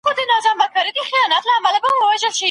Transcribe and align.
ټيکنالوژي 0.17 0.49
په 0.59 0.65
چټکۍ 0.73 1.59
وده 1.63 1.79
کوي. 1.83 2.31